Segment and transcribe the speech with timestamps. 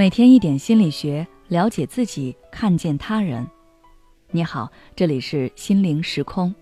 [0.00, 3.46] 每天一点心理学，了解自己，看见他人。
[4.30, 6.54] 你好，这里是心灵时空。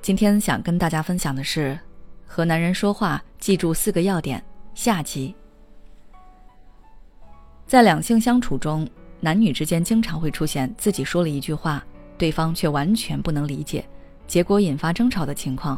[0.00, 1.76] 今天想跟大家分享的是，
[2.24, 4.40] 和男人说话记住四个要点。
[4.72, 5.34] 下集，
[7.66, 11.84] 在两性相处中，男女之间经常会出现自己说了一句话，
[12.16, 13.84] 对方却完全不能理解，
[14.28, 15.76] 结果引发争吵的情况。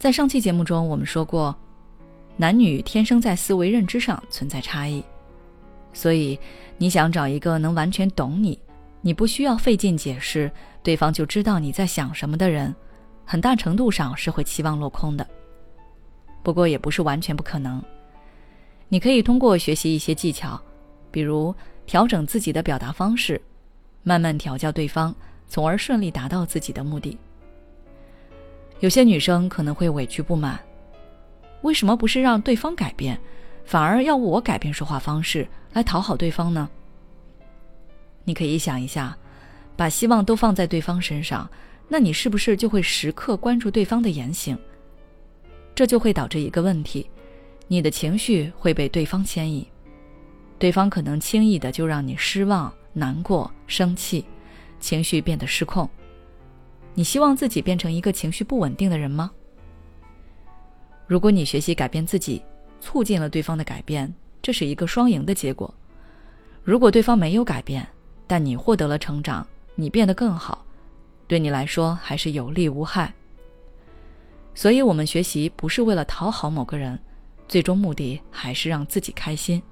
[0.00, 1.56] 在上期节目中，我们说过。
[2.38, 5.02] 男女天生在思维认知上存在差异，
[5.92, 6.38] 所以
[6.76, 8.58] 你想找一个能完全懂你，
[9.00, 10.50] 你不需要费劲解释，
[10.82, 12.74] 对方就知道你在想什么的人，
[13.24, 15.26] 很大程度上是会期望落空的。
[16.42, 17.82] 不过也不是完全不可能，
[18.88, 20.60] 你可以通过学习一些技巧，
[21.10, 21.54] 比如
[21.86, 23.40] 调整自己的表达方式，
[24.02, 25.14] 慢慢调教对方，
[25.48, 27.16] 从而顺利达到自己的目的。
[28.80, 30.60] 有些女生可能会委屈不满。
[31.62, 33.18] 为什么不是让对方改变，
[33.64, 36.68] 反而要我改变说话方式来讨好对方呢？
[38.24, 39.16] 你可以想一下，
[39.76, 41.48] 把希望都放在对方身上，
[41.88, 44.56] 那你是不是就会时刻关注对方的言行？
[45.74, 47.08] 这就会导致一个问题，
[47.68, 49.66] 你的情绪会被对方牵引，
[50.58, 54.24] 对方可能轻易的就让你失望、难过、生气，
[54.80, 55.88] 情绪变得失控。
[56.94, 59.30] 你希望自己变成一个情绪不稳定的人吗？
[61.06, 62.42] 如果你学习改变自己，
[62.80, 64.12] 促进了对方的改变，
[64.42, 65.72] 这是一个双赢的结果。
[66.64, 67.86] 如果对方没有改变，
[68.26, 69.46] 但你获得了成长，
[69.76, 70.64] 你变得更好，
[71.28, 73.14] 对你来说还是有利无害。
[74.52, 76.98] 所以，我们学习不是为了讨好某个人，
[77.46, 79.62] 最终目的还是让自己开心。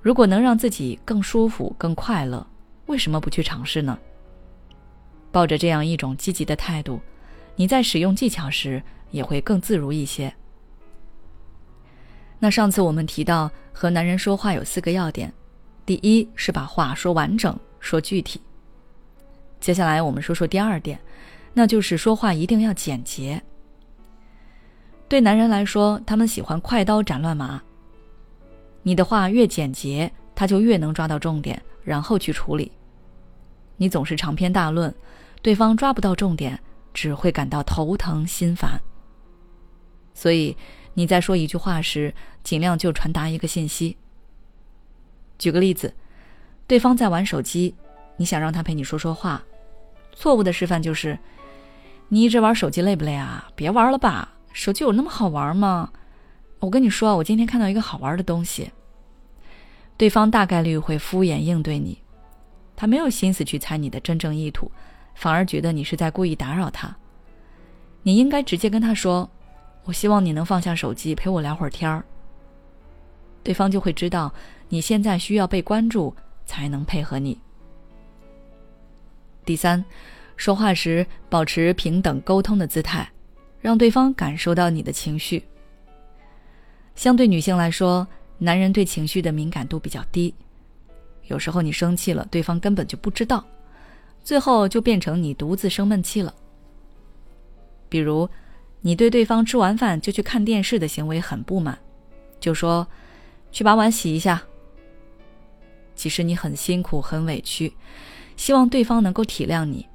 [0.00, 2.46] 如果能让自己更舒服、更快乐，
[2.86, 3.98] 为什么不去尝试呢？
[5.30, 6.98] 抱着这样一种积极的态度，
[7.56, 8.82] 你在使用技巧时。
[9.10, 10.32] 也会更自如一些。
[12.38, 15.32] 那上次我们提到和男人说话有四个要点，
[15.84, 18.40] 第一是把话说完整、说具体。
[19.60, 20.98] 接下来我们说说第二点，
[21.52, 23.42] 那就是说话一定要简洁。
[25.06, 27.60] 对男人来说，他们喜欢快刀斩乱麻。
[28.82, 32.72] 你的话越简洁，他就越能抓到重点，然后去处理。
[33.76, 34.94] 你总是长篇大论，
[35.42, 36.58] 对方抓不到重点，
[36.94, 38.80] 只会感到头疼心烦。
[40.20, 40.54] 所以，
[40.92, 42.12] 你在说一句话时，
[42.44, 43.96] 尽量就传达一个信息。
[45.38, 45.94] 举个例子，
[46.66, 47.74] 对方在玩手机，
[48.18, 49.42] 你想让他陪你说说话，
[50.12, 51.18] 错误的示范就是：
[52.10, 53.48] 你一直玩手机累不累啊？
[53.54, 55.90] 别玩了吧，手机有那么好玩吗？
[56.58, 58.72] 我跟你说，我今天看到一个好玩的东西。
[59.96, 61.96] 对方大概率会敷衍应对你，
[62.76, 64.70] 他没有心思去猜你的真正意图，
[65.14, 66.94] 反而觉得你是在故意打扰他。
[68.02, 69.30] 你应该直接跟他说。
[69.90, 72.04] 我希望你能放下手机陪我聊会儿天儿。
[73.42, 74.32] 对方就会知道
[74.68, 76.14] 你现在需要被关注，
[76.46, 77.36] 才能配合你。
[79.44, 79.84] 第三，
[80.36, 83.10] 说话时保持平等沟通的姿态，
[83.60, 85.42] 让对方感受到你的情绪。
[86.94, 88.06] 相对女性来说，
[88.38, 90.32] 男人对情绪的敏感度比较低，
[91.24, 93.44] 有时候你生气了，对方根本就不知道，
[94.22, 96.32] 最后就变成你独自生闷气了。
[97.88, 98.30] 比如。
[98.80, 101.78] 你对对方吃完饭就去看电视的行为很不满，
[102.40, 102.86] 就说
[103.52, 104.42] ：“去把碗洗一下。”
[105.94, 107.70] 其实你很辛苦、很委屈，
[108.36, 109.86] 希望对方能够体谅你，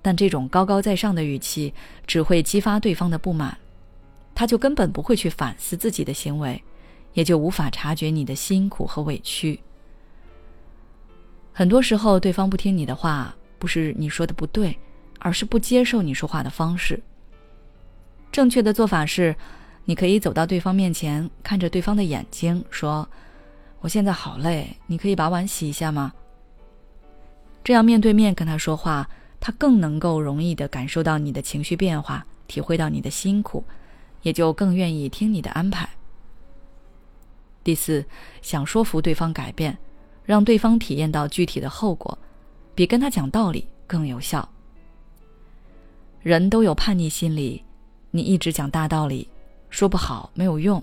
[0.00, 1.74] 但这种高高在上的语气
[2.06, 3.58] 只会激发对方的不满，
[4.32, 6.62] 他就根本不会去反思自己的行为，
[7.14, 9.58] 也就无法察觉你的辛苦和委屈。
[11.52, 14.78] 很多时候，对方不听你的话，不是你说的不对，
[15.18, 17.02] 而是不接受你说话的方式。
[18.30, 19.34] 正确的做法是，
[19.84, 23.08] 你可以走到对方面前，看着对方的眼睛，说
[23.80, 26.12] ：“我现在好累，你可以把碗洗一下吗？”
[27.64, 29.08] 这样面对面跟他说话，
[29.40, 33.64] 他更能够容易的感受到你的情绪变化，体会到你的辛苦，
[34.22, 35.88] 也就更愿意听你的安排。
[37.64, 38.04] 第四，
[38.40, 39.76] 想说服对方改变，
[40.24, 42.16] 让对方体验到具体的后果，
[42.74, 44.48] 比跟他讲道理更有效。
[46.22, 47.62] 人都有叛逆心理。
[48.10, 49.28] 你一直讲大道理，
[49.70, 50.82] 说不好没有用，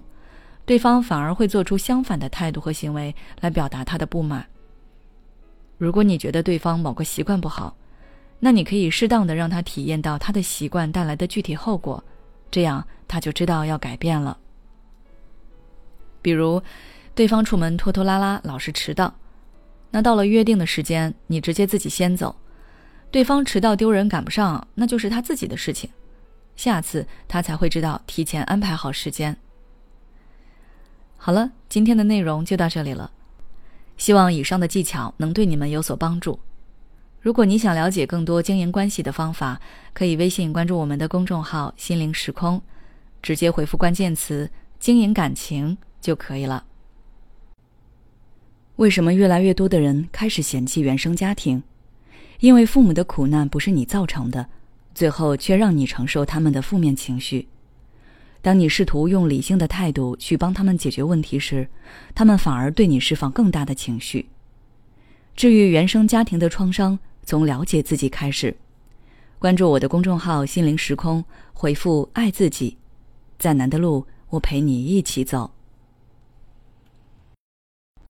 [0.65, 4.45] 对方反而会做出相反的态度和行为来表达他的不满。
[5.77, 7.75] 如果你觉得对方某个习惯不好，
[8.39, 12.03] 那你可以适当的让他体验到他的习惯带来的具体后果，
[12.51, 14.37] 这样他就知道要改变了。
[16.21, 16.61] 比如，
[17.13, 19.13] 对方出门拖拖拉拉，老是迟到，
[19.91, 22.35] 那到了约定的时间，你直接自己先走，
[23.11, 25.89] 对方迟到丢人赶不上，那就是他自己的事情。
[26.55, 29.35] 下次他才会知道提前安排好时间。
[31.17, 33.11] 好了，今天的内容就到这里了。
[33.97, 36.39] 希望以上的技巧能对你们有所帮助。
[37.21, 39.59] 如果你想了解更多经营关系的方法，
[39.93, 42.61] 可以微信关注我们的公众号“心灵时空”，
[43.23, 44.49] 直接回复关键词
[44.79, 46.65] “经营感情”就可以了。
[48.75, 51.63] 为什么越来越多的人开始嫌弃原生家庭？
[52.41, 54.47] 因为父母的苦难不是你造成的，
[54.95, 57.47] 最后却让你承受他们的负面情绪。
[58.41, 61.67] 当你试图用理性的态度去帮他们解决问题时，
[62.13, 64.27] 他们反而对你释放更大的情绪。
[65.35, 68.55] 治愈原生家庭的创伤，从了解自己开始。
[69.39, 72.77] 关注我的公众号“心灵时空”，回复“爱自己”，
[73.37, 75.51] 再难的路，我陪你一起走。